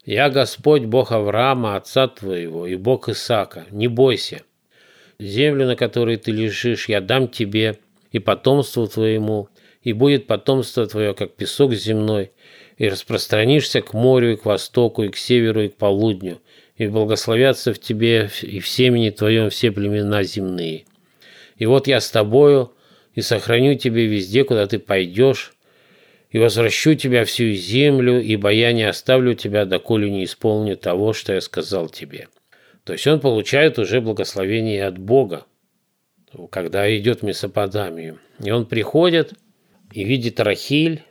[0.04, 4.42] «Я Господь, Бог Авраама, отца твоего, и Бог Исаака, не бойся.
[5.18, 7.78] Землю, на которой ты лежишь, я дам тебе,
[8.12, 9.48] и потомству твоему,
[9.82, 12.32] и будет потомство твое, как песок земной,
[12.76, 16.40] и распространишься к морю, и к востоку, и к северу, и к полудню,
[16.76, 20.84] и благословятся в тебе и в семени твоем все племена земные.
[21.56, 22.72] И вот я с тобою,
[23.14, 25.54] и сохраню тебя везде, куда ты пойдешь,
[26.30, 31.32] и возвращу тебя всю землю, ибо я не оставлю тебя, доколе не исполню того, что
[31.32, 32.28] я сказал тебе».
[32.86, 35.44] То есть он получает уже благословение от Бога,
[36.50, 38.18] когда идет в Месопотамию.
[38.42, 39.32] И он приходит
[39.92, 41.02] и видит Рахиль,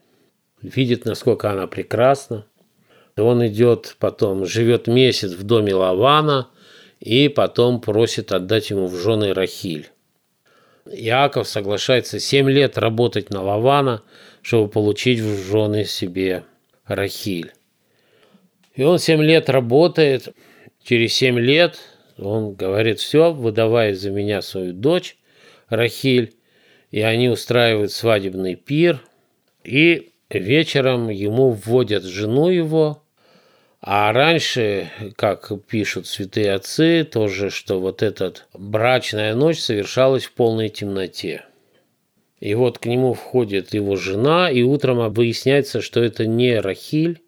[0.62, 2.46] видит, насколько она прекрасна.
[3.18, 6.50] Он идет потом, живет месяц в доме Лавана
[7.00, 9.90] и потом просит отдать ему в жены Рахиль.
[10.86, 14.04] Иаков соглашается 7 лет работать на Лавана,
[14.42, 16.44] чтобы получить в жены себе
[16.86, 17.54] Рахиль.
[18.76, 20.34] И он 7 лет работает,
[20.86, 21.80] Через семь лет
[22.18, 25.18] он говорит, все, выдавай за меня свою дочь
[25.70, 26.36] Рахиль,
[26.92, 29.02] и они устраивают свадебный пир,
[29.64, 33.04] и вечером ему вводят жену его,
[33.82, 40.70] а раньше, как пишут святые отцы, тоже, что вот эта брачная ночь совершалась в полной
[40.70, 41.44] темноте.
[42.40, 47.22] И вот к нему входит его жена, и утром выясняется, что это не Рахиль,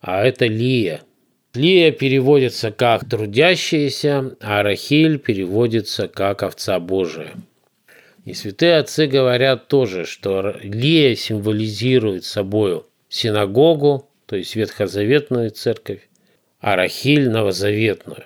[0.00, 1.02] а это Лия–
[1.54, 7.34] Лия переводится как «трудящаяся», а Рахиль переводится как «овца Божия».
[8.24, 16.08] И святые отцы говорят тоже, что Лия символизирует собою синагогу, то есть ветхозаветную церковь,
[16.58, 18.24] а Рахиль– новозаветную.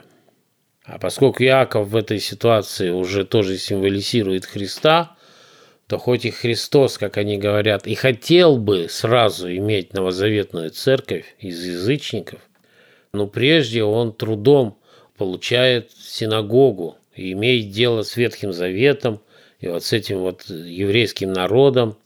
[0.84, 5.16] А поскольку Иаков в этой ситуации уже тоже символизирует Христа,
[5.88, 11.64] то хоть и Христос, как они говорят, и хотел бы сразу иметь новозаветную церковь из
[11.64, 12.38] язычников–
[13.16, 14.78] но прежде он трудом
[15.16, 19.20] получает синагогу и имеет дело с Ветхим Заветом
[19.60, 21.96] и вот с этим вот еврейским народом,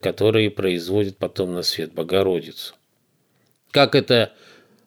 [0.00, 2.74] который производит потом на свет Богородицу.
[3.70, 4.32] Как это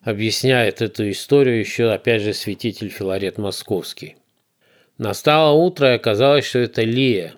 [0.01, 4.17] объясняет эту историю еще, опять же, святитель Филарет Московский.
[4.97, 7.35] Настало утро, и оказалось, что это Лия.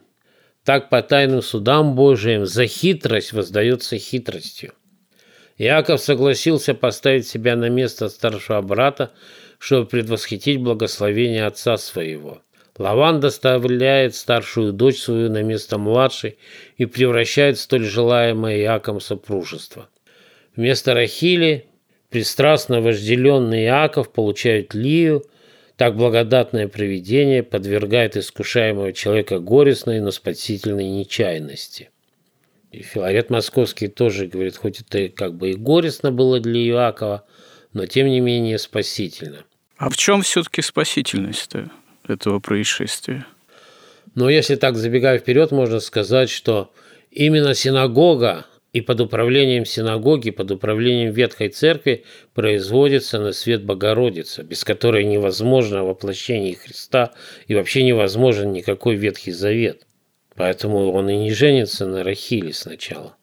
[0.63, 4.73] Так по тайным судам Божиим за хитрость воздается хитростью.
[5.63, 9.11] Иаков согласился поставить себя на место старшего брата,
[9.59, 12.41] чтобы предвосхитить благословение отца своего.
[12.79, 16.39] Лаван доставляет старшую дочь свою на место младшей
[16.77, 19.87] и превращает столь желаемое Иаком сопружество.
[20.55, 21.67] Вместо Рахили
[22.09, 25.23] пристрастно вожделенный Иаков получает Лию,
[25.77, 31.90] так благодатное провидение подвергает искушаемого человека горестной, но спасительной нечаянности.
[32.71, 37.25] И Филарет Московский тоже говорит, хоть это как бы и горестно было для Иакова,
[37.73, 39.43] но тем не менее спасительно.
[39.77, 41.51] А в чем все-таки спасительность
[42.07, 43.25] этого происшествия?
[44.15, 46.71] Но если так забегая вперед, можно сказать, что
[47.11, 54.63] именно синагога и под управлением синагоги, под управлением Ветхой Церкви производится на свет Богородица, без
[54.63, 57.11] которой невозможно воплощение Христа
[57.47, 59.85] и вообще невозможен никакой Ветхий Завет.
[60.41, 63.15] Поэтому он и не женится на Рахиле сначала.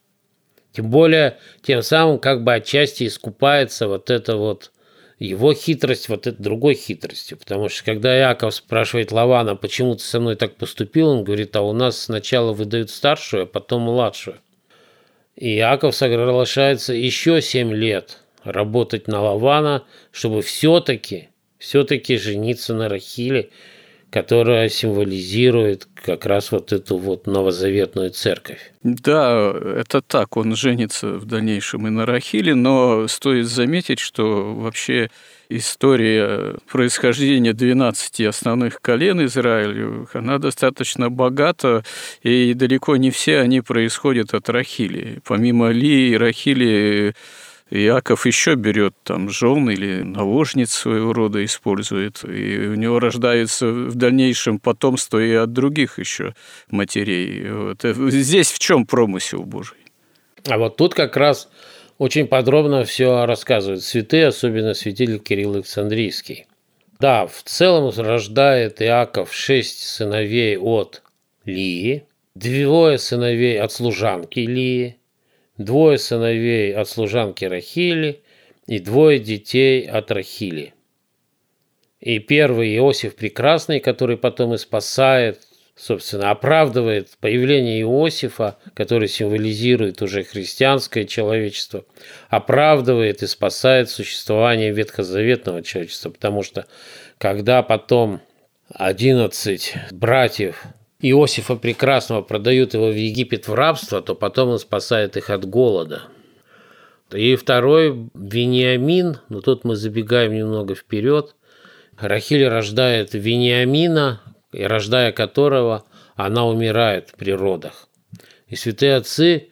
[0.71, 4.71] Тем более, тем самым как бы отчасти искупается вот это вот
[5.19, 7.37] его хитрость вот этой другой хитростью.
[7.37, 11.63] Потому что когда Яков спрашивает Лавана, почему ты со мной так поступил, он говорит, а
[11.63, 14.37] у нас сначала выдают старшую, а потом младшую.
[15.35, 23.51] И Яков соглашается еще семь лет работать на Лавана, чтобы все-таки, все-таки жениться на Рахиле,
[24.11, 28.73] которая символизирует как раз вот эту вот новозаветную церковь.
[28.83, 35.11] Да, это так, он женится в дальнейшем и на Рахиле, но стоит заметить, что вообще
[35.51, 41.85] история происхождения 12 основных колен Израилю, она достаточно богата,
[42.23, 45.21] и далеко не все они происходят от Рахили.
[45.27, 47.15] Помимо Ли и Рахили
[47.71, 53.95] Иаков еще берет там жен или наложниц своего рода использует, и у него рождается в
[53.95, 56.35] дальнейшем потомство и от других еще
[56.71, 57.51] матерей.
[57.51, 57.85] Вот.
[57.85, 59.79] Э, здесь в чем промысел Божий?
[60.47, 61.49] А вот тут как раз
[61.99, 66.47] очень подробно все рассказывают святые, особенно святитель Кирилл Александрийский.
[67.01, 71.03] Да, в целом рождает Иаков шесть сыновей от
[71.45, 72.05] Лии,
[72.35, 74.98] двое сыновей от служанки Лии,
[75.59, 78.23] двое сыновей от служанки Рахили
[78.67, 80.75] и двое детей от Рахили.
[82.01, 85.41] И первый Иосиф Прекрасный, который потом и спасает,
[85.75, 91.85] собственно, оправдывает появление Иосифа, который символизирует уже христианское человечество,
[92.29, 96.67] оправдывает и спасает существование ветхозаветного человечества, потому что
[97.19, 98.21] когда потом
[98.75, 100.63] 11 братьев
[101.01, 106.03] Иосифа Прекрасного продают его в Египет в рабство, то потом он спасает их от голода.
[107.13, 111.37] И второй Вениамин, но тут мы забегаем немного вперед.
[111.97, 114.21] Рахиль рождает Вениамина,
[114.53, 115.85] и рождая которого,
[116.17, 117.89] она умирает при родах.
[118.49, 119.51] И святые отцы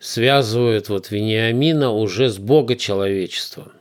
[0.00, 3.72] связывают вот Вениамина уже с Бога человечеством.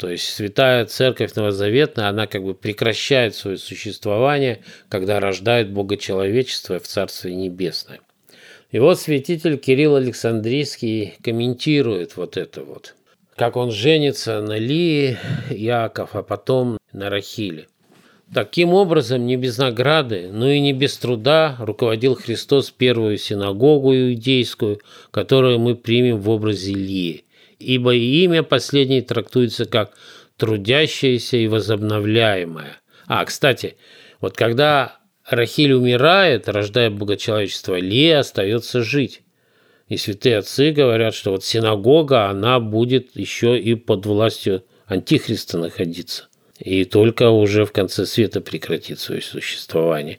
[0.00, 6.80] То есть святая церковь новозаветная, она как бы прекращает свое существование, когда рождает Бога человечество
[6.80, 8.00] в Царстве Небесное.
[8.70, 12.94] И вот святитель Кирилл Александрийский комментирует вот это вот.
[13.36, 15.18] Как он женится на Лии,
[15.50, 17.66] Яков, а потом на Рахиле.
[18.32, 24.80] Таким образом, не без награды, но и не без труда руководил Христос первую синагогу иудейскую,
[25.10, 27.24] которую мы примем в образе Лии.
[27.60, 29.92] Ибо имя последней трактуется как
[30.36, 32.80] трудящееся и возобновляемое.
[33.06, 33.76] А, кстати,
[34.20, 34.98] вот когда
[35.28, 39.22] Рахиль умирает, рождая богочеловечество, Лия остается жить.
[39.88, 46.28] И святые отцы говорят, что вот синагога, она будет еще и под властью Антихриста находиться.
[46.58, 50.18] И только уже в конце света прекратит свое существование.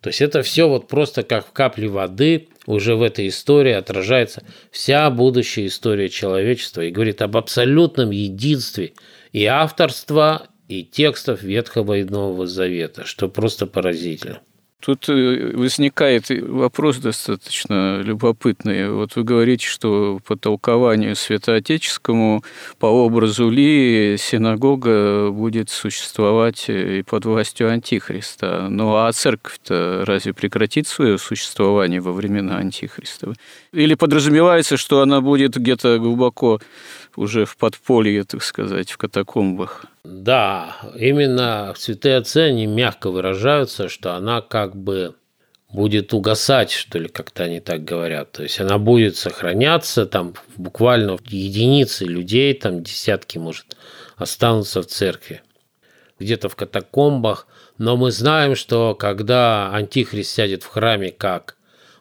[0.00, 4.42] То есть это все вот просто как в капле воды уже в этой истории отражается
[4.70, 8.92] вся будущая история человечества и говорит об абсолютном единстве
[9.32, 14.40] и авторства, и текстов Ветхого и Нового Завета, что просто поразительно.
[14.80, 18.88] Тут э, возникает вопрос достаточно любопытный.
[18.90, 22.44] Вот вы говорите, что по толкованию святоотеческому,
[22.78, 28.68] по образу Ли, синагога будет существовать и под властью Антихриста.
[28.70, 33.34] Ну а церковь-то разве прекратит свое существование во времена Антихриста?
[33.72, 36.60] Или подразумевается, что она будет где-то глубоко
[37.18, 39.86] уже в подполье, так сказать, в катакомбах?
[40.04, 45.14] Да, именно святые отцы, они мягко выражаются, что она как бы
[45.70, 48.32] будет угасать, что ли, как-то они так говорят.
[48.32, 53.76] То есть она будет сохраняться, там буквально единицы людей, там десятки, может,
[54.16, 55.42] останутся в церкви,
[56.18, 57.46] где-то в катакомбах.
[57.76, 61.56] Но мы знаем, что когда Антихрист сядет в храме как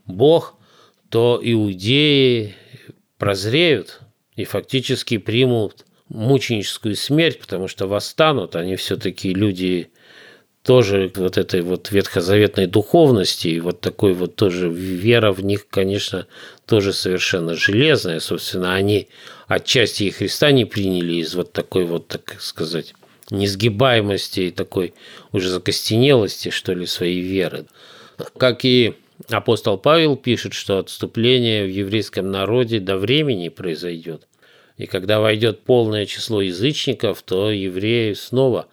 [0.05, 0.55] Бог,
[1.09, 2.55] то иудеи
[3.17, 4.01] прозреют
[4.37, 9.89] и фактически примут мученическую смерть, потому что восстанут, они все-таки люди
[10.63, 16.27] тоже вот этой вот ветхозаветной духовности, и вот такой вот тоже вера в них, конечно,
[16.65, 18.19] тоже совершенно железная.
[18.19, 19.07] Собственно, они
[19.47, 22.93] отчасти и Христа не приняли из вот такой вот, так сказать,
[23.31, 24.93] несгибаемости и такой
[25.31, 27.65] уже закостенелости, что ли, своей веры.
[28.37, 28.95] Как и
[29.29, 34.27] апостол Павел пишет, что отступление в еврейском народе до времени произойдет.
[34.77, 38.67] И когда войдет полное число язычников, то евреи снова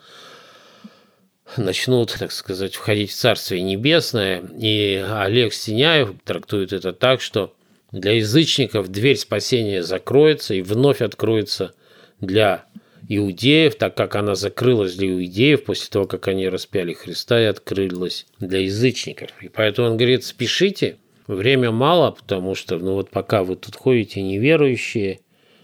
[1.56, 4.42] начнут, так сказать, входить в Царствие Небесное.
[4.58, 7.54] И Олег Стеняев трактует это так, что
[7.90, 11.74] для язычников дверь спасения закроется и вновь откроется
[12.20, 12.66] для
[13.08, 18.26] иудеев, так как она закрылась для иудеев после того, как они распяли Христа и открылась
[18.40, 19.30] для язычников.
[19.40, 20.96] И поэтому он говорит, спешите,
[21.26, 25.20] время мало, потому что ну вот пока вы тут ходите неверующие,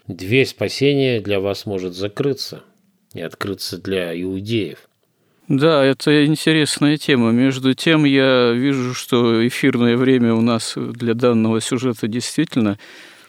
[0.06, 2.62] дверь спасения для вас может закрыться
[3.14, 4.88] и открыться для иудеев.
[5.48, 7.32] Да, это интересная тема.
[7.32, 12.78] Между тем, я вижу, что эфирное время у нас для данного сюжета действительно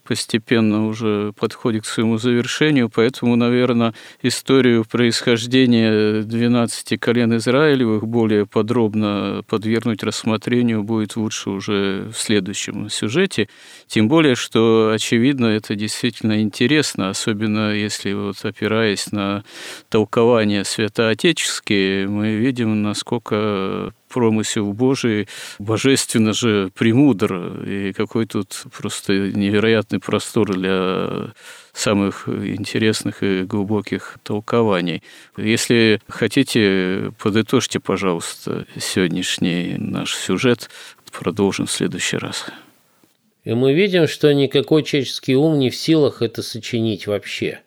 [0.04, 9.44] постепенно уже подходит к своему завершению, поэтому, наверное, историю происхождения 12 колен Израилевых более подробно
[9.48, 13.48] подвергнуть рассмотрению будет лучше уже в следующем сюжете.
[13.88, 19.44] Тем более, что, очевидно, это действительно интересно, особенно если вот опираясь на
[19.90, 25.28] толкования святоотеческие, мы видим, насколько промысел Божий
[25.60, 31.34] божественно же премудр, и какой тут просто невероятный простор для
[31.74, 35.02] самых интересных и глубоких толкований.
[35.38, 40.70] Если хотите, подытожьте, пожалуйста, сегодняшний наш сюжет.
[41.12, 42.46] Продолжим в следующий раз.
[43.44, 47.60] И мы видим, что никакой человеческий ум не в силах это сочинить вообще.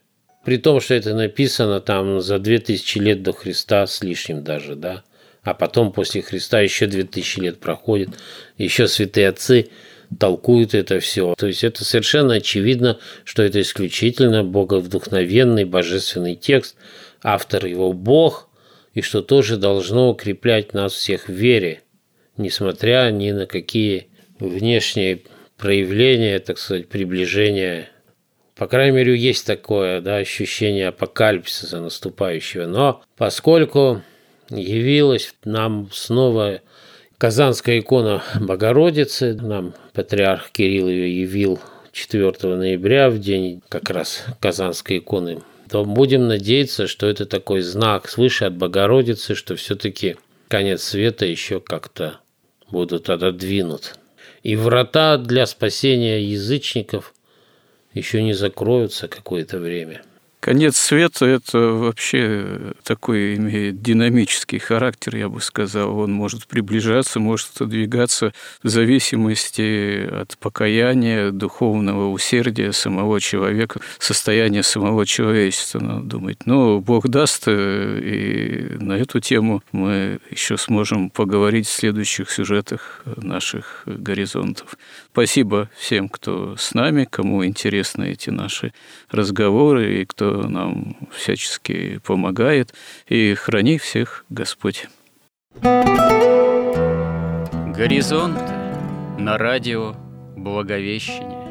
[0.44, 5.04] При том, что это написано там за 2000 лет до Христа с лишним даже, да
[5.44, 8.10] а потом после Христа еще 2000 лет проходит,
[8.56, 9.68] еще святые отцы
[10.18, 11.34] толкуют это все.
[11.36, 16.76] То есть это совершенно очевидно, что это исключительно боговдухновенный божественный текст,
[17.22, 18.48] автор его Бог,
[18.94, 21.82] и что тоже должно укреплять нас всех в вере,
[22.36, 25.22] несмотря ни на какие внешние
[25.56, 27.88] проявления, так сказать, приближения
[28.54, 32.66] по крайней мере, есть такое да, ощущение апокалипсиса наступающего.
[32.66, 34.02] Но поскольку
[34.50, 36.60] явилась нам снова
[37.18, 39.34] Казанская икона Богородицы.
[39.34, 41.60] Нам патриарх Кирилл ее явил
[41.92, 45.42] 4 ноября, в день как раз Казанской иконы.
[45.70, 50.16] То будем надеяться, что это такой знак свыше от Богородицы, что все-таки
[50.48, 52.20] конец света еще как-то
[52.70, 53.90] будут отодвинуты.
[54.42, 57.14] И врата для спасения язычников
[57.94, 60.02] еще не закроются какое-то время–
[60.44, 65.98] Конец света– это вообще такой имеет динамический характер, я бы сказал.
[65.98, 75.06] Он может приближаться, может отодвигаться в зависимости от покаяния, духовного усердия самого человека, состояния самого
[75.06, 76.44] человечества, надо думать.
[76.44, 83.00] Но Бог даст, э, и на эту тему мы еще сможем поговорить в следующих сюжетах
[83.16, 84.76] наших горизонтов.
[85.10, 88.74] Спасибо всем, кто с нами, кому интересны эти наши
[89.10, 92.74] разговоры и кто нам всячески помогает.
[93.08, 94.88] И храни всех Господь.
[97.76, 98.38] Горизонт
[99.18, 99.94] на радио
[100.36, 101.44] Благовещение.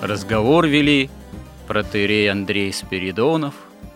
[0.00, 1.10] Разговор вели
[1.66, 3.54] протеерей Андрей Спиридонов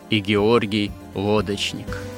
[0.09, 1.87] и Георгий Лодочник–